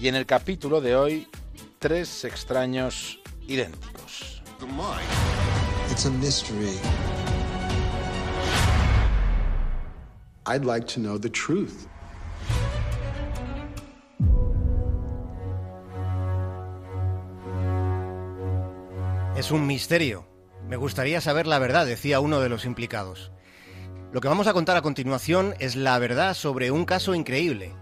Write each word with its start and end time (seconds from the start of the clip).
y 0.00 0.06
en 0.06 0.14
el 0.14 0.26
capítulo 0.26 0.80
de 0.80 0.94
hoy, 0.94 1.28
tres 1.78 2.24
extraños 2.24 3.18
idénticos. 3.48 4.42
It's 5.90 6.06
a 6.06 6.10
mystery. 6.10 6.78
I'd 10.46 10.64
like 10.64 10.86
to 10.94 11.00
know 11.00 11.18
the 11.18 11.30
truth. 11.30 11.88
Es 19.36 19.50
un 19.50 19.66
misterio. 19.66 20.26
Me 20.68 20.76
gustaría 20.76 21.20
saber 21.20 21.46
la 21.46 21.58
verdad, 21.58 21.86
decía 21.86 22.20
uno 22.20 22.40
de 22.40 22.48
los 22.48 22.64
implicados. 22.64 23.32
Lo 24.12 24.20
que 24.20 24.28
vamos 24.28 24.46
a 24.46 24.52
contar 24.52 24.76
a 24.76 24.82
continuación 24.82 25.54
es 25.58 25.76
la 25.76 25.98
verdad 25.98 26.34
sobre 26.34 26.70
un 26.70 26.84
caso 26.84 27.14
increíble. 27.14 27.74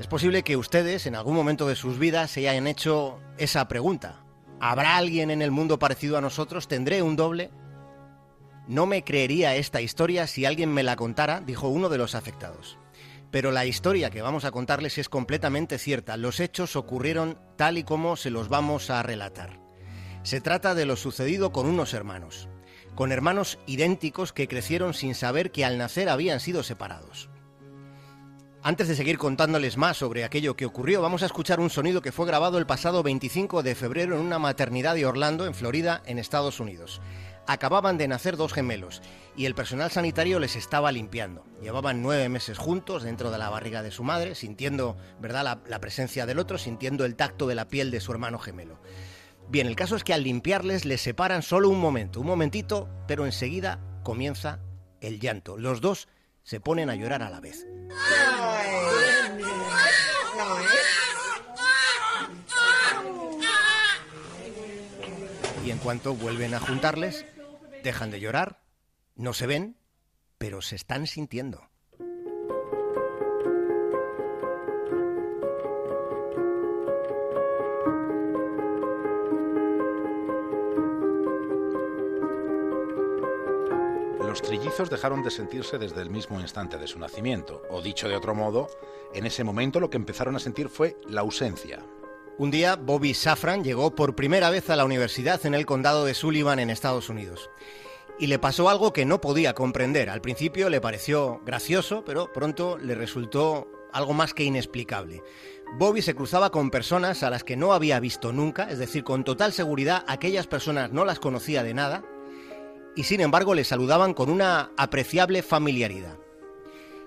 Es 0.00 0.06
posible 0.06 0.42
que 0.42 0.56
ustedes 0.56 1.04
en 1.04 1.14
algún 1.14 1.36
momento 1.36 1.68
de 1.68 1.76
sus 1.76 1.98
vidas 1.98 2.30
se 2.30 2.48
hayan 2.48 2.66
hecho 2.66 3.20
esa 3.36 3.68
pregunta. 3.68 4.24
¿Habrá 4.58 4.96
alguien 4.96 5.30
en 5.30 5.42
el 5.42 5.50
mundo 5.50 5.78
parecido 5.78 6.16
a 6.16 6.22
nosotros? 6.22 6.68
¿Tendré 6.68 7.02
un 7.02 7.16
doble? 7.16 7.50
No 8.66 8.86
me 8.86 9.04
creería 9.04 9.56
esta 9.56 9.82
historia 9.82 10.26
si 10.26 10.46
alguien 10.46 10.72
me 10.72 10.82
la 10.82 10.96
contara, 10.96 11.42
dijo 11.42 11.68
uno 11.68 11.90
de 11.90 11.98
los 11.98 12.14
afectados. 12.14 12.78
Pero 13.30 13.52
la 13.52 13.66
historia 13.66 14.08
que 14.08 14.22
vamos 14.22 14.46
a 14.46 14.52
contarles 14.52 14.96
es 14.96 15.10
completamente 15.10 15.76
cierta. 15.76 16.16
Los 16.16 16.40
hechos 16.40 16.76
ocurrieron 16.76 17.38
tal 17.56 17.76
y 17.76 17.84
como 17.84 18.16
se 18.16 18.30
los 18.30 18.48
vamos 18.48 18.88
a 18.88 19.02
relatar. 19.02 19.60
Se 20.22 20.40
trata 20.40 20.74
de 20.74 20.86
lo 20.86 20.96
sucedido 20.96 21.52
con 21.52 21.66
unos 21.66 21.92
hermanos, 21.92 22.48
con 22.94 23.12
hermanos 23.12 23.58
idénticos 23.66 24.32
que 24.32 24.48
crecieron 24.48 24.94
sin 24.94 25.14
saber 25.14 25.52
que 25.52 25.66
al 25.66 25.76
nacer 25.76 26.08
habían 26.08 26.40
sido 26.40 26.62
separados. 26.62 27.28
Antes 28.62 28.88
de 28.88 28.94
seguir 28.94 29.16
contándoles 29.16 29.78
más 29.78 29.96
sobre 29.96 30.22
aquello 30.22 30.54
que 30.54 30.66
ocurrió, 30.66 31.00
vamos 31.00 31.22
a 31.22 31.26
escuchar 31.26 31.60
un 31.60 31.70
sonido 31.70 32.02
que 32.02 32.12
fue 32.12 32.26
grabado 32.26 32.58
el 32.58 32.66
pasado 32.66 33.02
25 33.02 33.62
de 33.62 33.74
febrero 33.74 34.16
en 34.16 34.20
una 34.20 34.38
maternidad 34.38 34.94
de 34.94 35.06
Orlando, 35.06 35.46
en 35.46 35.54
Florida, 35.54 36.02
en 36.04 36.18
Estados 36.18 36.60
Unidos. 36.60 37.00
Acababan 37.46 37.96
de 37.96 38.06
nacer 38.06 38.36
dos 38.36 38.52
gemelos 38.52 39.00
y 39.34 39.46
el 39.46 39.54
personal 39.54 39.90
sanitario 39.90 40.38
les 40.38 40.56
estaba 40.56 40.92
limpiando. 40.92 41.46
Llevaban 41.62 42.02
nueve 42.02 42.28
meses 42.28 42.58
juntos 42.58 43.02
dentro 43.02 43.30
de 43.30 43.38
la 43.38 43.48
barriga 43.48 43.82
de 43.82 43.90
su 43.90 44.04
madre, 44.04 44.34
sintiendo 44.34 44.98
¿verdad? 45.22 45.42
La, 45.42 45.60
la 45.66 45.80
presencia 45.80 46.26
del 46.26 46.38
otro, 46.38 46.58
sintiendo 46.58 47.06
el 47.06 47.16
tacto 47.16 47.46
de 47.46 47.54
la 47.54 47.66
piel 47.66 47.90
de 47.90 48.00
su 48.00 48.12
hermano 48.12 48.38
gemelo. 48.38 48.78
Bien, 49.48 49.68
el 49.68 49.74
caso 49.74 49.96
es 49.96 50.04
que 50.04 50.12
al 50.12 50.22
limpiarles 50.22 50.84
les 50.84 51.00
separan 51.00 51.40
solo 51.40 51.70
un 51.70 51.80
momento, 51.80 52.20
un 52.20 52.26
momentito, 52.26 52.90
pero 53.08 53.24
enseguida 53.24 53.80
comienza 54.02 54.60
el 55.00 55.18
llanto. 55.18 55.56
Los 55.56 55.80
dos 55.80 56.08
se 56.42 56.60
ponen 56.60 56.90
a 56.90 56.94
llorar 56.94 57.22
a 57.22 57.30
la 57.30 57.40
vez. 57.40 57.66
Y 65.64 65.70
en 65.70 65.78
cuanto 65.78 66.14
vuelven 66.14 66.54
a 66.54 66.60
juntarles, 66.60 67.26
dejan 67.82 68.10
de 68.10 68.20
llorar, 68.20 68.62
no 69.14 69.32
se 69.34 69.46
ven, 69.46 69.76
pero 70.38 70.62
se 70.62 70.76
están 70.76 71.06
sintiendo. 71.06 71.69
Los 84.30 84.42
trillizos 84.42 84.88
dejaron 84.88 85.24
de 85.24 85.30
sentirse 85.32 85.76
desde 85.76 86.02
el 86.02 86.08
mismo 86.08 86.40
instante 86.40 86.78
de 86.78 86.86
su 86.86 87.00
nacimiento, 87.00 87.62
o 87.68 87.82
dicho 87.82 88.08
de 88.08 88.14
otro 88.14 88.32
modo, 88.32 88.68
en 89.12 89.26
ese 89.26 89.42
momento 89.42 89.80
lo 89.80 89.90
que 89.90 89.96
empezaron 89.96 90.36
a 90.36 90.38
sentir 90.38 90.68
fue 90.68 90.96
la 91.08 91.22
ausencia. 91.22 91.84
Un 92.38 92.52
día, 92.52 92.76
Bobby 92.76 93.12
Safran 93.12 93.64
llegó 93.64 93.92
por 93.96 94.14
primera 94.14 94.48
vez 94.48 94.70
a 94.70 94.76
la 94.76 94.84
universidad 94.84 95.44
en 95.46 95.54
el 95.54 95.66
condado 95.66 96.04
de 96.04 96.14
Sullivan, 96.14 96.60
en 96.60 96.70
Estados 96.70 97.08
Unidos. 97.08 97.50
Y 98.20 98.28
le 98.28 98.38
pasó 98.38 98.68
algo 98.70 98.92
que 98.92 99.04
no 99.04 99.20
podía 99.20 99.52
comprender. 99.52 100.08
Al 100.08 100.20
principio 100.20 100.70
le 100.70 100.80
pareció 100.80 101.40
gracioso, 101.44 102.04
pero 102.04 102.32
pronto 102.32 102.78
le 102.78 102.94
resultó 102.94 103.66
algo 103.92 104.14
más 104.14 104.32
que 104.32 104.44
inexplicable. 104.44 105.24
Bobby 105.76 106.02
se 106.02 106.14
cruzaba 106.14 106.50
con 106.50 106.70
personas 106.70 107.24
a 107.24 107.30
las 107.30 107.42
que 107.42 107.56
no 107.56 107.72
había 107.72 107.98
visto 107.98 108.32
nunca, 108.32 108.70
es 108.70 108.78
decir, 108.78 109.02
con 109.02 109.24
total 109.24 109.52
seguridad 109.52 110.04
aquellas 110.06 110.46
personas 110.46 110.92
no 110.92 111.04
las 111.04 111.18
conocía 111.18 111.64
de 111.64 111.74
nada, 111.74 112.04
y 113.00 113.04
sin 113.04 113.22
embargo 113.22 113.54
le 113.54 113.64
saludaban 113.64 114.12
con 114.12 114.28
una 114.28 114.72
apreciable 114.76 115.42
familiaridad. 115.42 116.18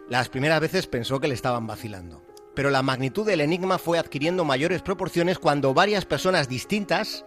Las 0.09 0.27
primeras 0.27 0.59
veces 0.59 0.87
pensó 0.87 1.19
que 1.19 1.27
le 1.27 1.35
estaban 1.35 1.67
vacilando, 1.67 2.23
pero 2.55 2.71
la 2.71 2.81
magnitud 2.81 3.27
del 3.27 3.41
enigma 3.41 3.77
fue 3.77 3.99
adquiriendo 3.99 4.43
mayores 4.43 4.81
proporciones 4.81 5.37
cuando 5.37 5.75
varias 5.75 6.05
personas 6.05 6.49
distintas 6.49 7.25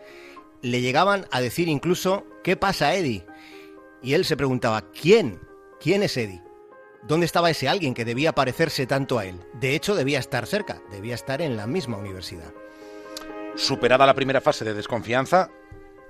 le 0.62 0.80
llegaban 0.80 1.28
a 1.30 1.40
decir 1.40 1.68
incluso 1.68 2.26
¿qué 2.42 2.56
pasa 2.56 2.96
Eddie? 2.96 3.24
Y 4.02 4.14
él 4.14 4.24
se 4.24 4.36
preguntaba 4.36 4.90
¿quién? 4.90 5.38
¿quién 5.78 6.02
es 6.02 6.16
Eddie? 6.16 6.42
¿Dónde 7.06 7.26
estaba 7.26 7.50
ese 7.50 7.68
alguien 7.68 7.94
que 7.94 8.04
debía 8.04 8.34
parecerse 8.34 8.84
tanto 8.88 9.20
a 9.20 9.26
él? 9.26 9.36
De 9.60 9.76
hecho, 9.76 9.94
debía 9.94 10.18
estar 10.18 10.44
cerca, 10.44 10.82
debía 10.90 11.14
estar 11.14 11.40
en 11.40 11.56
la 11.56 11.68
misma 11.68 11.98
universidad. 11.98 12.52
Superada 13.54 14.06
la 14.06 14.14
primera 14.14 14.40
fase 14.40 14.64
de 14.64 14.74
desconfianza, 14.74 15.52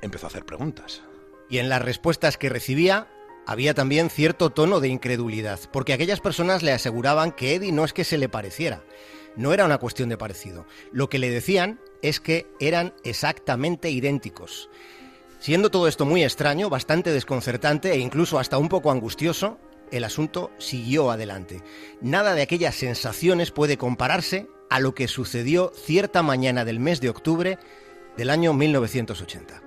empezó 0.00 0.25
a 0.25 0.31
hacer 0.31 0.47
preguntas 0.47 1.03
y 1.49 1.59
en 1.59 1.69
las 1.69 1.83
respuestas 1.83 2.37
que 2.37 2.49
recibía 2.49 3.09
había 3.47 3.75
también 3.75 4.11
cierto 4.11 4.51
tono 4.51 4.81
de 4.81 4.89
incredulidad, 4.89 5.61
porque 5.73 5.93
aquellas 5.93 6.21
personas 6.21 6.62
le 6.62 6.73
aseguraban 6.73 7.33
que 7.33 7.55
Eddie 7.55 7.73
no 7.73 7.84
es 7.84 7.93
que 7.93 8.05
se 8.05 8.19
le 8.19 8.29
pareciera, 8.29 8.83
no 9.37 9.53
era 9.53 9.65
una 9.65 9.79
cuestión 9.79 10.09
de 10.09 10.19
parecido. 10.19 10.67
Lo 10.93 11.09
que 11.09 11.19
le 11.19 11.31
decían 11.31 11.81
es 12.03 12.21
que 12.21 12.47
eran 12.59 12.95
exactamente 13.05 13.91
idénticos. 13.91 14.69
Siendo 15.39 15.71
todo 15.71 15.87
esto 15.87 16.05
muy 16.07 16.25
extraño, 16.25 16.71
bastante 16.71 17.12
desconcertante 17.12 17.93
e 17.93 17.99
incluso 17.99 18.39
hasta 18.39 18.59
un 18.59 18.69
poco 18.69 18.91
angustioso, 18.91 19.59
el 19.93 20.05
asunto 20.05 20.51
siguió 20.59 21.11
adelante. 21.11 21.63
Nada 22.01 22.34
de 22.34 22.43
aquellas 22.43 22.75
sensaciones 22.75 23.53
puede 23.53 23.77
compararse 23.77 24.49
a 24.71 24.81
lo 24.81 24.95
que 24.95 25.07
sucedió 25.07 25.73
cierta 25.75 26.23
mañana 26.23 26.65
del 26.65 26.81
mes 26.81 27.01
de 27.01 27.11
octubre 27.11 27.59
del 28.17 28.31
año 28.31 28.53
1980. 28.55 29.66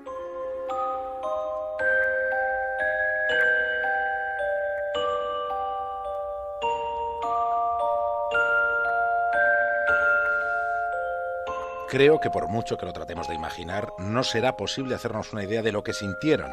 Creo 11.89 12.19
que 12.19 12.29
por 12.29 12.47
mucho 12.47 12.77
que 12.77 12.85
lo 12.85 12.93
tratemos 12.93 13.27
de 13.27 13.33
imaginar, 13.33 13.91
no 13.97 14.23
será 14.23 14.55
posible 14.55 14.93
hacernos 14.93 15.33
una 15.33 15.43
idea 15.43 15.63
de 15.63 15.71
lo 15.71 15.83
que 15.83 15.93
sintieron. 15.93 16.51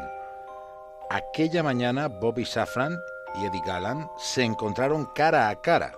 Aquella 1.11 1.61
mañana 1.61 2.07
Bobby 2.07 2.43
Safran 2.43 2.97
y 3.35 3.45
Eddie 3.45 3.61
Gallan 3.63 4.09
se 4.17 4.43
encontraron 4.43 5.05
cara 5.13 5.49
a 5.49 5.61
cara, 5.61 5.93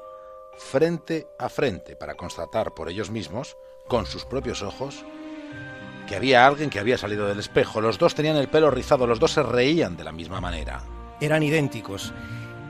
frente 0.58 1.26
a 1.40 1.48
frente, 1.48 1.96
para 1.96 2.16
constatar 2.16 2.74
por 2.74 2.90
ellos 2.90 3.12
mismos, 3.12 3.56
con 3.88 4.06
sus 4.06 4.26
propios 4.26 4.62
ojos, 4.62 5.06
que 6.06 6.18
había 6.18 6.46
alguien 6.46 6.70
que 6.70 6.80
había 6.80 6.98
salido 6.98 7.26
del 7.26 7.40
espejo. 7.40 7.80
Los 7.80 7.98
dos 7.98 8.16
tenían 8.16 8.36
el 8.36 8.50
pelo 8.50 8.70
rizado, 8.70 9.08
los 9.08 9.20
dos 9.20 9.32
se 9.32 9.44
reían 9.44 9.96
de 9.96 10.04
la 10.04 10.12
misma 10.12 10.42
manera. 10.42 10.84
Eran 11.22 11.44
idénticos 11.44 12.14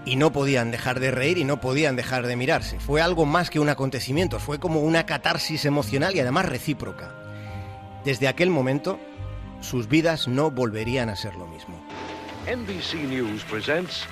y 0.05 0.15
no 0.15 0.31
podían 0.31 0.71
dejar 0.71 0.99
de 0.99 1.11
reír 1.11 1.37
y 1.37 1.43
no 1.43 1.59
podían 1.59 1.95
dejar 1.95 2.25
de 2.25 2.35
mirarse. 2.35 2.79
Fue 2.79 3.01
algo 3.01 3.25
más 3.25 3.49
que 3.49 3.59
un 3.59 3.69
acontecimiento, 3.69 4.39
fue 4.39 4.59
como 4.59 4.81
una 4.81 5.05
catarsis 5.05 5.65
emocional 5.65 6.15
y 6.15 6.19
además 6.19 6.45
recíproca. 6.45 7.13
Desde 8.05 8.27
aquel 8.27 8.49
momento, 8.49 8.99
sus 9.61 9.87
vidas 9.87 10.27
no 10.27 10.51
volverían 10.51 11.09
a 11.09 11.15
ser 11.15 11.35
lo 11.35 11.47
mismo. 11.47 11.83
NBC 12.47 12.95
News 13.09 13.43
presents 13.43 14.07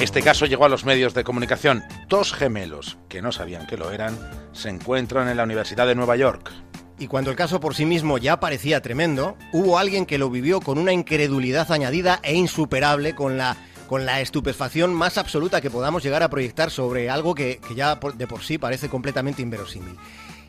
Este 0.00 0.22
caso 0.22 0.46
llegó 0.46 0.64
a 0.64 0.70
los 0.70 0.86
medios 0.86 1.12
de 1.12 1.24
comunicación. 1.24 1.84
Dos 2.08 2.32
gemelos, 2.32 2.96
que 3.10 3.20
no 3.20 3.32
sabían 3.32 3.66
que 3.66 3.76
lo 3.76 3.90
eran, 3.90 4.18
se 4.52 4.70
encuentran 4.70 5.28
en 5.28 5.36
la 5.36 5.42
Universidad 5.42 5.86
de 5.86 5.94
Nueva 5.94 6.16
York. 6.16 6.50
Y 6.98 7.06
cuando 7.06 7.30
el 7.30 7.36
caso 7.36 7.60
por 7.60 7.74
sí 7.74 7.84
mismo 7.84 8.16
ya 8.16 8.40
parecía 8.40 8.80
tremendo, 8.80 9.36
hubo 9.52 9.78
alguien 9.78 10.06
que 10.06 10.16
lo 10.16 10.30
vivió 10.30 10.62
con 10.62 10.78
una 10.78 10.94
incredulidad 10.94 11.70
añadida 11.70 12.18
e 12.22 12.34
insuperable, 12.34 13.14
con 13.14 13.36
la, 13.36 13.58
con 13.88 14.06
la 14.06 14.22
estupefacción 14.22 14.94
más 14.94 15.18
absoluta 15.18 15.60
que 15.60 15.70
podamos 15.70 16.02
llegar 16.02 16.22
a 16.22 16.30
proyectar 16.30 16.70
sobre 16.70 17.10
algo 17.10 17.34
que, 17.34 17.60
que 17.68 17.74
ya 17.74 17.96
de 17.96 18.26
por 18.26 18.42
sí 18.42 18.56
parece 18.56 18.88
completamente 18.88 19.42
inverosímil. 19.42 19.96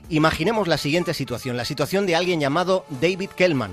Imaginemos 0.07 0.69
la 0.69 0.77
siguiente 0.77 1.13
situación, 1.13 1.57
la 1.57 1.65
situación 1.65 2.05
de 2.05 2.15
alguien 2.15 2.39
llamado 2.39 2.85
David 3.01 3.31
Kellman. 3.31 3.71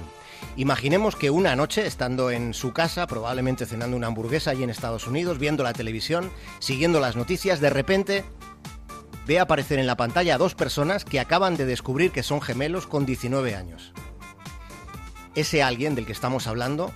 Imaginemos 0.56 1.14
que 1.14 1.30
una 1.30 1.54
noche, 1.54 1.86
estando 1.86 2.30
en 2.30 2.52
su 2.54 2.72
casa, 2.72 3.06
probablemente 3.06 3.66
cenando 3.66 3.96
una 3.96 4.08
hamburguesa 4.08 4.50
allí 4.50 4.62
en 4.62 4.70
Estados 4.70 5.06
Unidos, 5.06 5.38
viendo 5.38 5.62
la 5.62 5.72
televisión, 5.72 6.30
siguiendo 6.58 7.00
las 7.00 7.16
noticias, 7.16 7.60
de 7.60 7.70
repente 7.70 8.24
ve 9.26 9.38
aparecer 9.38 9.78
en 9.78 9.86
la 9.86 9.96
pantalla 9.96 10.34
a 10.34 10.38
dos 10.38 10.54
personas 10.54 11.04
que 11.04 11.20
acaban 11.20 11.56
de 11.56 11.66
descubrir 11.66 12.10
que 12.10 12.22
son 12.22 12.40
gemelos 12.40 12.86
con 12.86 13.06
19 13.06 13.54
años. 13.54 13.92
Ese 15.34 15.62
alguien 15.62 15.94
del 15.94 16.06
que 16.06 16.12
estamos 16.12 16.46
hablando 16.46 16.92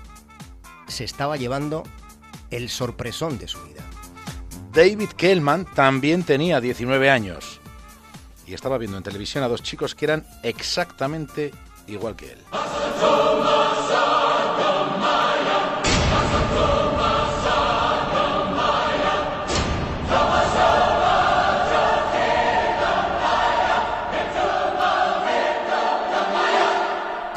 se 0.89 1.05
estaba 1.05 1.37
llevando 1.37 1.85
el 2.51 2.69
sorpresón 2.69 3.39
de 3.39 3.49
su 3.49 3.63
vida. 3.63 3.83
David 4.73 5.11
Kellman 5.11 5.67
también 5.67 6.23
tenía 6.23 6.61
19 6.61 7.11
años 7.11 7.61
y 8.47 8.55
estaba 8.55 8.79
viendo 8.79 8.97
en 8.97 9.03
televisión 9.03 9.45
a 9.45 9.49
dos 9.49 9.63
chicos 9.63 9.95
que 9.95 10.07
eran 10.07 10.27
exactamente 10.43 11.53
igual 11.95 12.17
que 12.17 12.33
él. 12.33 12.39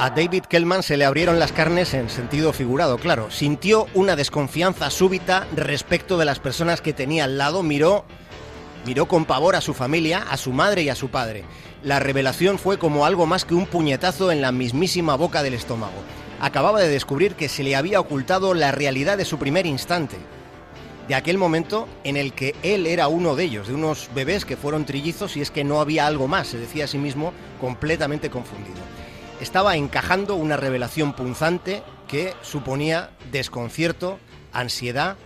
A 0.05 0.11
David 0.11 0.43
Kellman 0.43 0.83
se 0.83 0.97
le 0.97 1.05
abrieron 1.05 1.39
las 1.39 1.51
carnes 1.51 1.95
en 1.95 2.11
sentido 2.11 2.53
figurado, 2.53 2.99
claro. 2.99 3.31
Sintió 3.31 3.87
una 3.95 4.15
desconfianza 4.15 4.91
súbita 4.91 5.47
respecto 5.55 6.19
de 6.19 6.25
las 6.25 6.37
personas 6.37 6.79
que 6.79 6.93
tenía 6.93 7.23
al 7.23 7.39
lado, 7.39 7.63
miró 7.63 8.05
miró 8.85 9.07
con 9.07 9.25
pavor 9.25 9.55
a 9.55 9.61
su 9.61 9.73
familia, 9.73 10.25
a 10.29 10.37
su 10.37 10.51
madre 10.51 10.83
y 10.83 10.89
a 10.89 10.95
su 10.95 11.09
padre. 11.09 11.43
La 11.83 11.99
revelación 11.99 12.59
fue 12.59 12.77
como 12.77 13.05
algo 13.05 13.25
más 13.25 13.45
que 13.45 13.53
un 13.53 13.65
puñetazo 13.65 14.31
en 14.31 14.41
la 14.41 14.51
mismísima 14.51 15.15
boca 15.15 15.43
del 15.43 15.53
estómago. 15.53 15.93
Acababa 16.39 16.79
de 16.81 16.89
descubrir 16.89 17.35
que 17.35 17.49
se 17.49 17.63
le 17.63 17.75
había 17.75 17.99
ocultado 17.99 18.53
la 18.53 18.71
realidad 18.71 19.17
de 19.17 19.25
su 19.25 19.37
primer 19.37 19.65
instante, 19.65 20.17
de 21.07 21.15
aquel 21.15 21.37
momento 21.37 21.87
en 22.03 22.17
el 22.17 22.33
que 22.33 22.55
él 22.63 22.87
era 22.87 23.07
uno 23.07 23.35
de 23.35 23.43
ellos, 23.43 23.67
de 23.67 23.73
unos 23.73 24.09
bebés 24.13 24.45
que 24.45 24.57
fueron 24.57 24.85
trillizos 24.85 25.37
y 25.37 25.41
es 25.41 25.51
que 25.51 25.63
no 25.63 25.79
había 25.79 26.07
algo 26.07 26.27
más, 26.27 26.47
se 26.47 26.57
decía 26.57 26.85
a 26.85 26.87
sí 26.87 26.97
mismo 26.97 27.33
completamente 27.61 28.29
confundido 28.29 28.81
estaba 29.39 29.75
encajando 29.75 30.35
una 30.35 30.57
revelación 30.57 31.13
punzante 31.13 31.83
que 32.07 32.33
suponía 32.41 33.11
desconcierto, 33.31 34.19
ansiedad 34.53 35.17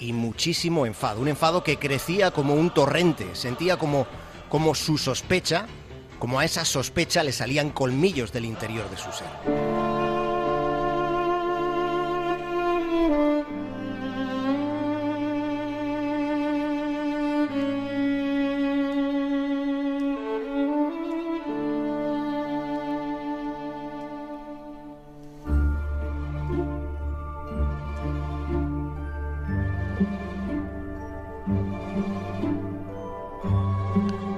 y 0.00 0.12
muchísimo 0.12 0.86
enfado. 0.86 1.20
Un 1.20 1.28
enfado 1.28 1.62
que 1.62 1.78
crecía 1.78 2.30
como 2.30 2.54
un 2.54 2.70
torrente, 2.70 3.34
sentía 3.34 3.76
como, 3.76 4.06
como 4.48 4.74
su 4.74 4.98
sospecha, 4.98 5.66
como 6.18 6.40
a 6.40 6.44
esa 6.44 6.64
sospecha 6.64 7.22
le 7.22 7.32
salían 7.32 7.70
colmillos 7.70 8.32
del 8.32 8.46
interior 8.46 8.88
de 8.90 8.96
su 8.96 9.12
ser. 9.12 9.89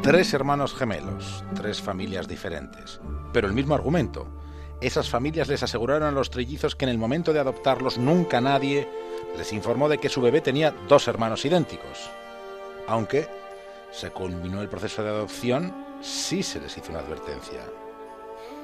Tres 0.03 0.35
hermanos 0.35 0.75
gemelos, 0.75 1.45
tres 1.55 1.81
familias 1.81 2.27
diferentes, 2.27 3.01
pero 3.33 3.47
el 3.47 3.55
mismo 3.55 3.77
argumento. 3.77 4.27
Esas 4.81 5.09
familias 5.09 5.47
les 5.47 5.63
aseguraron 5.63 6.03
a 6.03 6.11
los 6.11 6.29
trillizos 6.29 6.75
que 6.75 6.87
en 6.87 6.89
el 6.89 6.99
momento 6.99 7.33
de 7.33 7.39
adoptarlos 7.39 7.99
nunca 7.99 8.41
nadie 8.41 8.89
les 9.39 9.53
informó 9.53 9.89
de 9.89 9.99
que 9.99 10.09
su 10.09 10.21
bebé 10.21 10.41
tenía 10.41 10.75
dos 10.89 11.07
hermanos 11.07 11.45
idénticos. 11.45 12.11
Aunque 12.89 13.29
se 13.93 14.11
culminó 14.11 14.61
el 14.61 14.69
proceso 14.69 15.05
de 15.05 15.11
adopción, 15.11 15.73
sí 16.01 16.43
se 16.43 16.61
les 16.61 16.77
hizo 16.77 16.91
una 16.91 16.99
advertencia. 16.99 17.61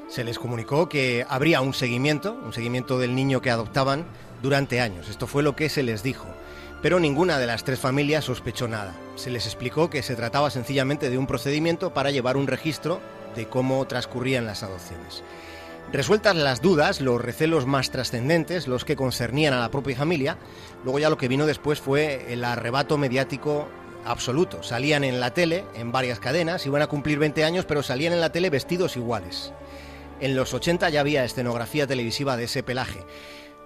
Se 0.09 0.25
les 0.25 0.41
comunicó 0.41 0.89
que 0.89 1.25
habría 1.29 1.61
un 1.61 1.73
seguimiento, 1.73 2.33
un 2.33 2.53
seguimiento 2.53 2.99
del 2.99 3.15
niño 3.15 3.41
que 3.41 3.53
adoptaban 3.53 4.07
durante 4.43 4.81
años. 4.81 5.09
Esto 5.09 5.29
fue 5.29 5.45
lo 5.45 5.55
que 5.55 5.69
se 5.69 5.85
les 5.85 6.03
dijo 6.03 6.27
pero 6.83 7.01
ninguna 7.01 7.39
de 7.39 7.47
las 7.47 7.65
tres 7.65 7.79
familias 7.79 8.25
sospechó 8.25 8.69
nada. 8.69 8.95
Se 9.17 9.31
les 9.31 9.47
explicó 9.47 9.91
que 9.91 10.03
se 10.03 10.17
trataba 10.17 10.51
sencillamente 10.51 11.11
de 11.11 11.19
un 11.19 11.27
procedimiento 11.27 11.93
para 11.93 12.11
llevar 12.11 12.37
un 12.37 12.47
registro 12.47 13.01
de 13.35 13.47
cómo 13.47 13.87
transcurrían 13.87 14.47
las 14.47 14.63
adopciones. 14.63 15.23
Resueltas 15.93 16.37
las 16.37 16.61
dudas, 16.61 17.01
los 17.01 17.21
recelos 17.21 17.67
más 17.67 17.91
trascendentes, 17.91 18.69
los 18.69 18.85
que 18.85 18.95
concernían 18.95 19.55
a 19.55 19.61
la 19.61 19.71
propia 19.71 19.97
familia, 19.97 20.37
luego 20.85 20.99
ya 20.99 21.09
lo 21.09 21.17
que 21.17 21.29
vino 21.29 21.47
después 21.47 21.81
fue 21.81 22.33
el 22.33 22.45
arrebato 22.45 22.99
mediático 22.99 23.69
absoluto. 24.05 24.63
Salían 24.63 25.03
en 25.03 25.19
la 25.19 25.33
tele, 25.33 25.65
en 25.75 25.91
varias 25.91 26.21
cadenas, 26.21 26.67
iban 26.67 26.83
a 26.83 26.89
cumplir 26.89 27.19
20 27.19 27.43
años, 27.43 27.65
pero 27.65 27.83
salían 27.83 28.13
en 28.13 28.21
la 28.21 28.33
tele 28.33 28.51
vestidos 28.51 28.97
iguales. 28.97 29.53
En 30.21 30.37
los 30.37 30.53
80 30.53 30.91
ya 30.91 31.01
había 31.01 31.25
escenografía 31.25 31.87
televisiva 31.87 32.37
de 32.37 32.45
ese 32.45 32.63
pelaje. 32.63 33.01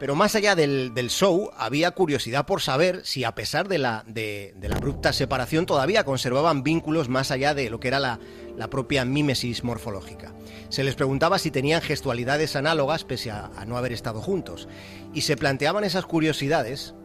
Pero 0.02 0.16
más 0.16 0.34
allá 0.34 0.56
del, 0.56 0.92
show, 1.10 1.52
había 1.56 1.92
curiosidad 1.92 2.44
por 2.44 2.60
saber 2.60 3.02
si 3.04 3.22
a 3.22 3.36
pesar 3.36 3.68
de 3.68 3.78
la, 3.78 4.02
de, 4.08 4.52
la 4.60 4.74
abrupta 4.74 5.12
separación 5.12 5.64
todavía 5.64 6.02
conservaban 6.02 6.64
vínculos 6.64 7.08
más 7.08 7.30
allá 7.30 7.54
de 7.54 7.70
lo 7.70 7.78
que 7.78 7.86
era 7.86 8.00
la, 8.00 8.18
la 8.56 8.68
propia 8.68 9.04
mímesis 9.04 9.62
morfológica. 9.62 10.34
Se 10.70 10.82
les 10.82 10.96
preguntaba 10.96 11.38
si 11.38 11.52
tenían 11.52 11.82
gestualidades 11.82 12.56
análogas 12.56 13.04
pese 13.04 13.30
a, 13.30 13.52
a 13.56 13.64
no 13.64 13.76
haber 13.76 13.92
estado 13.92 14.20
juntos. 14.20 14.66
Y 15.14 15.20
se 15.20 15.36
planteaban 15.36 15.84
esas 15.84 16.04
curiosidades 16.04 16.96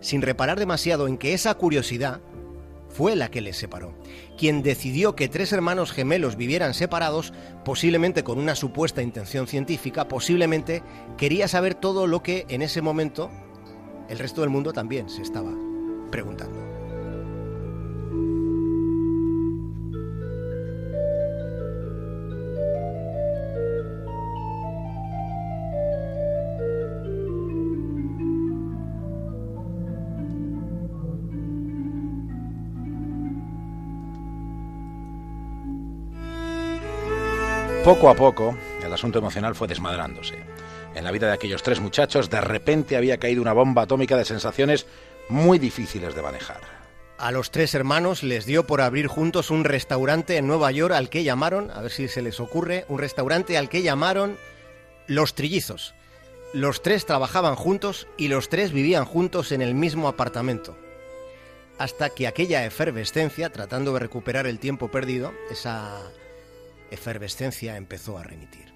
sin 0.00 0.20
reparar 0.20 0.58
demasiado 0.58 1.06
en 1.06 1.18
que 1.18 1.34
esa 1.34 1.54
curiosidad 1.54 2.22
fue 2.88 3.14
la 3.14 3.30
que 3.30 3.40
les 3.40 3.56
separó. 3.56 3.94
Quien 4.42 4.64
decidió 4.64 5.14
que 5.14 5.28
tres 5.28 5.52
hermanos 5.52 5.92
gemelos 5.92 6.34
vivieran 6.34 6.74
separados, 6.74 7.32
posiblemente 7.64 8.24
con 8.24 8.40
una 8.40 8.56
supuesta 8.56 9.00
intención 9.00 9.46
científica, 9.46 10.08
posiblemente 10.08 10.82
quería 11.16 11.46
saber 11.46 11.76
todo 11.76 12.08
lo 12.08 12.24
que 12.24 12.44
en 12.48 12.60
ese 12.60 12.82
momento 12.82 13.30
el 14.08 14.18
resto 14.18 14.40
del 14.40 14.50
mundo 14.50 14.72
también 14.72 15.08
se 15.08 15.22
estaba 15.22 15.52
preguntando. 16.10 16.71
Poco 37.84 38.08
a 38.08 38.14
poco, 38.14 38.56
el 38.80 38.92
asunto 38.92 39.18
emocional 39.18 39.56
fue 39.56 39.66
desmadrándose. 39.66 40.38
En 40.94 41.02
la 41.02 41.10
vida 41.10 41.26
de 41.26 41.32
aquellos 41.32 41.64
tres 41.64 41.80
muchachos, 41.80 42.30
de 42.30 42.40
repente 42.40 42.96
había 42.96 43.18
caído 43.18 43.42
una 43.42 43.52
bomba 43.52 43.82
atómica 43.82 44.16
de 44.16 44.24
sensaciones 44.24 44.86
muy 45.28 45.58
difíciles 45.58 46.14
de 46.14 46.22
manejar. 46.22 46.60
A 47.18 47.32
los 47.32 47.50
tres 47.50 47.74
hermanos 47.74 48.22
les 48.22 48.46
dio 48.46 48.68
por 48.68 48.82
abrir 48.82 49.08
juntos 49.08 49.50
un 49.50 49.64
restaurante 49.64 50.36
en 50.36 50.46
Nueva 50.46 50.70
York 50.70 50.94
al 50.94 51.08
que 51.08 51.24
llamaron, 51.24 51.72
a 51.72 51.80
ver 51.80 51.90
si 51.90 52.06
se 52.06 52.22
les 52.22 52.38
ocurre, 52.38 52.84
un 52.88 53.00
restaurante 53.00 53.58
al 53.58 53.68
que 53.68 53.82
llamaron 53.82 54.36
Los 55.08 55.34
Trillizos. 55.34 55.92
Los 56.54 56.82
tres 56.82 57.04
trabajaban 57.04 57.56
juntos 57.56 58.06
y 58.16 58.28
los 58.28 58.48
tres 58.48 58.70
vivían 58.70 59.06
juntos 59.06 59.50
en 59.50 59.60
el 59.60 59.74
mismo 59.74 60.06
apartamento. 60.06 60.76
Hasta 61.78 62.10
que 62.10 62.28
aquella 62.28 62.64
efervescencia, 62.64 63.50
tratando 63.50 63.92
de 63.92 63.98
recuperar 63.98 64.46
el 64.46 64.60
tiempo 64.60 64.88
perdido, 64.88 65.32
esa 65.50 66.00
efervescencia 66.92 67.76
empezó 67.76 68.18
a 68.18 68.22
remitir. 68.22 68.72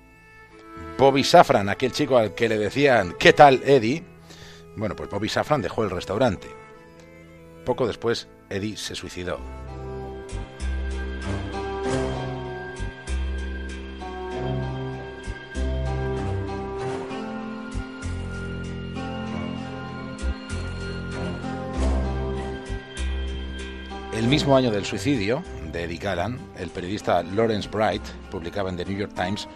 Bobby 0.99 1.25
Safran, 1.25 1.69
aquel 1.69 1.93
chico 1.93 2.17
al 2.17 2.35
que 2.35 2.49
le 2.49 2.59
decían 2.59 3.15
¿qué 3.19 3.33
tal 3.33 3.63
Eddie? 3.65 4.03
Bueno, 4.77 4.97
pues 4.97 5.09
Bobby 5.09 5.29
Safran 5.29 5.63
dejó 5.63 5.85
el 5.85 5.91
restaurante. 5.91 6.49
Poco 7.65 7.87
después, 7.87 8.29
Eddie 8.51 8.77
se 8.77 8.95
suicidó. 8.95 9.41
El 24.13 24.29
mismo 24.29 24.57
año 24.57 24.71
del 24.71 24.85
suicidio, 24.85 25.43
Eddie 25.85 26.01
el 26.59 26.71
periodista 26.71 27.23
Lawrence 27.23 27.69
Bright 27.69 28.03
publicaba 28.31 28.71
en 28.71 28.77
The 28.77 28.85
New 28.85 28.99
York 28.99 29.13
Times 29.15 29.49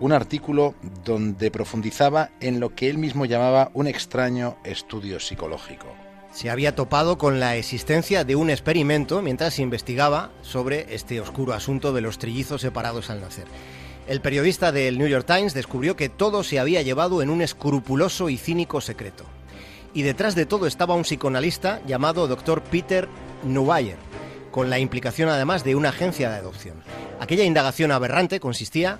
un 0.00 0.12
artículo 0.12 0.74
donde 1.04 1.50
profundizaba 1.50 2.30
en 2.40 2.60
lo 2.60 2.74
que 2.74 2.88
él 2.88 2.98
mismo 2.98 3.24
llamaba 3.24 3.70
un 3.74 3.86
extraño 3.86 4.56
estudio 4.64 5.18
psicológico. 5.20 5.86
Se 6.32 6.50
había 6.50 6.74
topado 6.74 7.18
con 7.18 7.40
la 7.40 7.56
existencia 7.56 8.24
de 8.24 8.36
un 8.36 8.50
experimento 8.50 9.22
mientras 9.22 9.58
investigaba 9.58 10.30
sobre 10.42 10.94
este 10.94 11.20
oscuro 11.20 11.54
asunto 11.54 11.92
de 11.92 12.00
los 12.00 12.18
trillizos 12.18 12.60
separados 12.60 13.10
al 13.10 13.20
nacer. 13.20 13.46
El 14.06 14.20
periodista 14.20 14.72
del 14.72 14.98
New 14.98 15.08
York 15.08 15.26
Times 15.26 15.54
descubrió 15.54 15.96
que 15.96 16.08
todo 16.08 16.42
se 16.42 16.58
había 16.58 16.82
llevado 16.82 17.22
en 17.22 17.30
un 17.30 17.42
escrupuloso 17.42 18.28
y 18.28 18.36
cínico 18.36 18.80
secreto. 18.80 19.24
Y 19.94 20.02
detrás 20.02 20.34
de 20.34 20.46
todo 20.46 20.66
estaba 20.66 20.94
un 20.94 21.02
psicoanalista 21.02 21.80
llamado 21.86 22.28
Dr. 22.28 22.62
Peter 22.62 23.08
Neubayer, 23.44 23.96
con 24.50 24.70
la 24.70 24.78
implicación 24.78 25.28
además 25.28 25.64
de 25.64 25.74
una 25.74 25.90
agencia 25.90 26.30
de 26.30 26.36
adopción. 26.36 26.82
Aquella 27.20 27.44
indagación 27.44 27.92
aberrante 27.92 28.40
consistía 28.40 28.98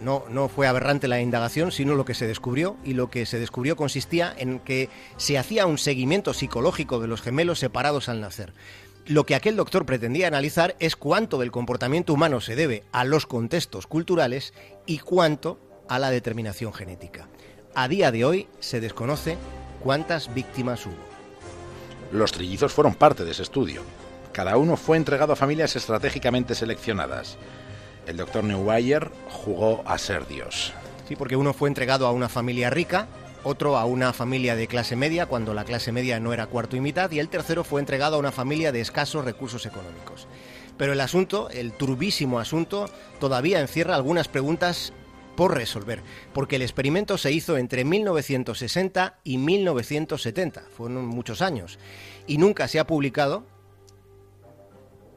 no, 0.00 0.24
no 0.28 0.48
fue 0.48 0.66
aberrante 0.66 1.08
la 1.08 1.20
indagación, 1.20 1.72
sino 1.72 1.94
lo 1.94 2.04
que 2.04 2.14
se 2.14 2.26
descubrió, 2.26 2.76
y 2.84 2.92
lo 2.92 3.10
que 3.10 3.26
se 3.26 3.38
descubrió 3.38 3.74
consistía 3.74 4.34
en 4.36 4.60
que 4.60 4.90
se 5.16 5.38
hacía 5.38 5.66
un 5.66 5.78
seguimiento 5.78 6.34
psicológico 6.34 7.00
de 7.00 7.08
los 7.08 7.22
gemelos 7.22 7.58
separados 7.58 8.08
al 8.08 8.20
nacer. 8.20 8.52
Lo 9.06 9.26
que 9.26 9.34
aquel 9.34 9.56
doctor 9.56 9.84
pretendía 9.84 10.28
analizar 10.28 10.76
es 10.78 10.96
cuánto 10.96 11.38
del 11.38 11.50
comportamiento 11.50 12.12
humano 12.12 12.40
se 12.40 12.56
debe 12.56 12.84
a 12.92 13.04
los 13.04 13.26
contextos 13.26 13.86
culturales 13.86 14.54
y 14.86 14.98
cuánto 14.98 15.58
a 15.88 15.98
la 15.98 16.10
determinación 16.10 16.72
genética. 16.72 17.28
A 17.74 17.88
día 17.88 18.10
de 18.10 18.24
hoy 18.24 18.48
se 18.60 18.80
desconoce 18.80 19.36
cuántas 19.82 20.32
víctimas 20.32 20.86
hubo. 20.86 20.94
Los 22.12 22.32
trillizos 22.32 22.72
fueron 22.72 22.94
parte 22.94 23.24
de 23.24 23.32
ese 23.32 23.42
estudio. 23.42 23.82
Cada 24.34 24.58
uno 24.58 24.76
fue 24.76 24.98
entregado 24.98 25.32
a 25.32 25.36
familias 25.36 25.76
estratégicamente 25.76 26.54
seleccionadas 26.54 27.38
el 28.06 28.16
doctor 28.16 28.44
Neubayer 28.44 29.10
jugó 29.28 29.82
a 29.86 29.98
ser 29.98 30.26
Dios. 30.26 30.72
Sí, 31.08 31.16
porque 31.16 31.36
uno 31.36 31.52
fue 31.52 31.68
entregado 31.68 32.06
a 32.06 32.12
una 32.12 32.28
familia 32.28 32.70
rica, 32.70 33.08
otro 33.42 33.76
a 33.76 33.84
una 33.84 34.12
familia 34.12 34.56
de 34.56 34.66
clase 34.66 34.96
media 34.96 35.26
cuando 35.26 35.54
la 35.54 35.64
clase 35.64 35.92
media 35.92 36.20
no 36.20 36.32
era 36.32 36.46
cuarto 36.46 36.76
y 36.76 36.80
mitad, 36.80 37.10
y 37.10 37.18
el 37.18 37.28
tercero 37.28 37.64
fue 37.64 37.80
entregado 37.80 38.16
a 38.16 38.18
una 38.18 38.32
familia 38.32 38.72
de 38.72 38.80
escasos 38.80 39.24
recursos 39.24 39.66
económicos. 39.66 40.26
Pero 40.76 40.92
el 40.92 41.00
asunto, 41.00 41.50
el 41.50 41.72
turbísimo 41.72 42.40
asunto, 42.40 42.90
todavía 43.20 43.60
encierra 43.60 43.94
algunas 43.94 44.28
preguntas 44.28 44.92
por 45.36 45.54
resolver, 45.54 46.02
porque 46.32 46.56
el 46.56 46.62
experimento 46.62 47.18
se 47.18 47.32
hizo 47.32 47.56
entre 47.56 47.84
1960 47.84 49.18
y 49.24 49.38
1970, 49.38 50.62
fueron 50.76 51.06
muchos 51.06 51.42
años, 51.42 51.78
y 52.26 52.38
nunca 52.38 52.68
se 52.68 52.78
ha 52.78 52.86
publicado 52.86 53.44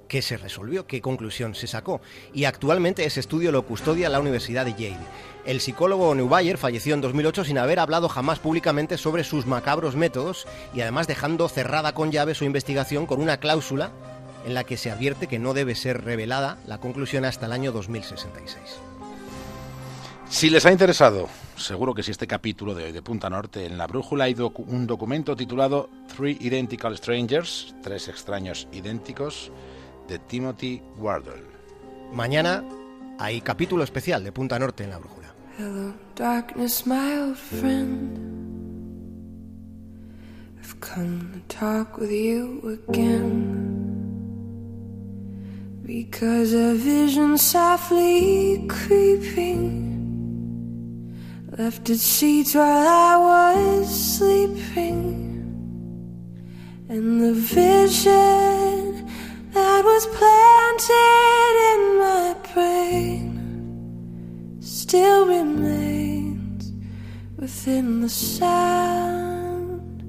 qué 0.07 0.21
se 0.21 0.37
resolvió, 0.37 0.87
qué 0.87 1.01
conclusión 1.01 1.55
se 1.55 1.67
sacó. 1.67 2.01
Y 2.33 2.45
actualmente 2.45 3.05
ese 3.05 3.19
estudio 3.19 3.51
lo 3.51 3.63
custodia 3.63 4.09
la 4.09 4.19
Universidad 4.19 4.65
de 4.65 4.71
Yale. 4.71 5.05
El 5.45 5.61
psicólogo 5.61 6.13
Neubayer 6.13 6.57
falleció 6.57 6.93
en 6.93 7.01
2008 7.01 7.45
sin 7.45 7.57
haber 7.57 7.79
hablado 7.79 8.09
jamás 8.09 8.39
públicamente 8.39 8.97
sobre 8.97 9.23
sus 9.23 9.45
macabros 9.45 9.95
métodos 9.95 10.45
y 10.73 10.81
además 10.81 11.07
dejando 11.07 11.47
cerrada 11.47 11.93
con 11.93 12.11
llave 12.11 12.35
su 12.35 12.45
investigación 12.45 13.05
con 13.05 13.21
una 13.21 13.37
cláusula 13.37 13.91
en 14.45 14.53
la 14.53 14.63
que 14.63 14.77
se 14.77 14.91
advierte 14.91 15.27
que 15.27 15.39
no 15.39 15.53
debe 15.53 15.75
ser 15.75 16.03
revelada 16.03 16.57
la 16.65 16.79
conclusión 16.79 17.25
hasta 17.25 17.45
el 17.45 17.51
año 17.51 17.71
2066. 17.71 18.79
Si 20.29 20.49
les 20.49 20.65
ha 20.65 20.71
interesado, 20.71 21.29
seguro 21.55 21.93
que 21.93 22.03
si 22.03 22.11
este 22.11 22.27
capítulo 22.27 22.75
de 22.75 22.85
hoy 22.85 22.91
de 22.91 23.01
Punta 23.01 23.29
Norte, 23.29 23.65
en 23.65 23.77
la 23.77 23.87
brújula 23.87 24.25
hay 24.25 24.35
un 24.37 24.85
documento 24.85 25.35
titulado 25.37 25.89
Three 26.15 26.37
Identical 26.41 26.97
Strangers, 26.97 27.73
tres 27.81 28.09
extraños 28.09 28.67
idénticos, 28.73 29.51
de 30.07 30.19
Timothy 30.19 30.81
Wardle. 30.97 31.43
Mañana 32.13 32.63
hay 33.19 33.41
capítulo 33.41 33.83
especial 33.83 34.23
de 34.23 34.31
Punta 34.31 34.57
Norte 34.57 34.83
en 34.83 34.91
la 34.91 34.97
brújula. 34.99 35.33
Hello, 35.57 35.93
darkness, 36.15 36.85
my 36.85 37.19
old 37.19 37.35
friend. 37.35 38.17
I've 40.59 40.79
come 40.79 41.31
to 41.33 41.39
talk 41.47 41.97
with 41.97 42.11
you 42.11 42.79
again. 42.87 43.65
Because 45.83 46.53
a 46.53 46.75
vision 46.75 47.37
softly 47.37 48.65
creeping 48.67 49.87
left 51.57 51.89
its 51.89 52.03
seats 52.03 52.53
while 52.53 52.87
I 52.87 53.17
was 53.17 53.87
sleeping. 53.87 55.25
And 56.89 57.21
the 57.21 57.33
vision 57.33 58.86
that 59.77 59.85
was 59.85 60.07
planted 60.07 61.55
in 61.71 61.81
my 61.99 62.35
brain 62.51 63.25
still 64.59 65.27
remains 65.27 66.71
within 67.37 68.01
the 68.01 68.09
sound 68.09 70.01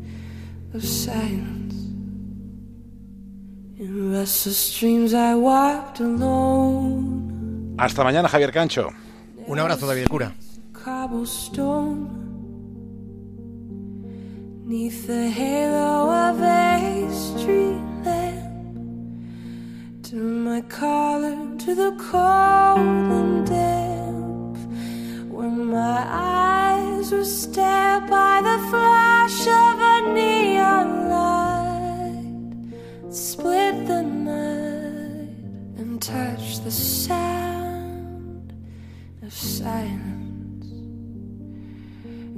of 0.73 0.83
silence. 0.83 1.75
In 3.79 4.11
restless 4.11 4.79
dreams 4.79 5.13
I 5.13 5.35
walked 5.35 6.01
alone. 6.01 7.77
Hasta 7.79 8.03
mañana, 8.03 8.29
Javier 8.29 8.53
Cancho. 8.53 8.91
Un 9.49 9.59
abrazo, 9.59 9.87
David 9.87 10.09
Cura. 10.09 10.33
Cobblestone. 10.73 12.09
Neath 14.65 15.07
the 15.07 15.29
halo 15.31 16.11
of 16.11 16.41
a 16.41 17.09
street 17.13 17.98
Turn 20.11 20.43
my 20.43 20.63
collar 20.63 21.37
to 21.59 21.75
the 21.75 21.95
cold 21.99 23.13
and 23.13 23.47
damp. 23.47 24.57
When 25.31 25.67
my 25.67 26.03
eyes 26.09 27.13
were 27.13 27.27
stabbed 27.27 28.09
by 28.09 28.41
the 28.41 28.59
flash 28.71 29.43
of 29.43 29.79
a 29.79 30.15
neon 30.15 31.11
light 31.11 33.15
Split 33.15 33.87
the 33.87 34.03
night 34.03 35.29
and 35.77 36.01
touch 36.01 36.61
the 36.61 36.71
sound 36.71 38.55
of 39.23 39.35
silence. 39.35 40.71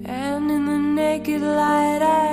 And 0.07 0.50
in 0.50 0.67
the 0.67 0.79
naked 1.00 1.43
light 1.43 2.03
I 2.03 2.29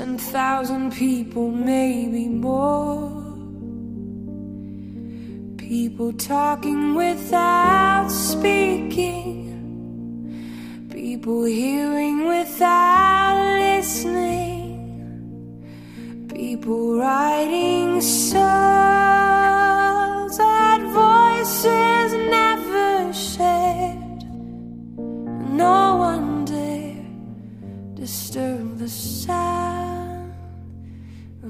Ten 0.00 0.16
thousand 0.16 0.92
people, 0.94 1.50
maybe 1.50 2.26
more. 2.26 3.10
People 5.58 6.14
talking 6.14 6.94
without 6.94 8.08
speaking. 8.08 9.28
People 10.90 11.44
hearing 11.44 12.26
without 12.26 13.58
listening. 13.58 14.70
People 16.30 16.96
writing 16.96 18.00
songs 18.00 18.69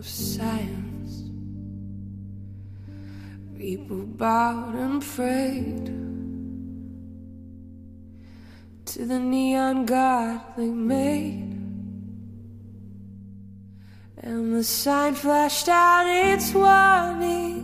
of 0.00 0.06
science. 0.06 1.24
People 3.54 4.06
bowed 4.22 4.74
and 4.74 5.02
prayed 5.02 5.86
to 8.86 9.04
the 9.04 9.18
neon 9.18 9.84
god 9.84 10.40
they 10.56 10.70
made. 10.70 11.52
And 14.22 14.54
the 14.56 14.64
sign 14.64 15.14
flashed 15.14 15.68
out 15.68 16.06
its 16.06 16.54
warning 16.54 17.60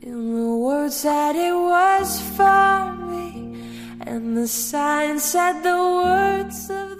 in 0.00 0.20
the 0.36 0.56
words 0.68 1.02
that 1.02 1.34
it 1.34 1.56
was 1.72 2.20
for 2.36 2.92
me 3.10 3.32
And 4.02 4.36
the 4.36 4.46
sign 4.46 5.18
said 5.18 5.62
the 5.62 5.80
words 6.04 6.70
of 6.70 6.95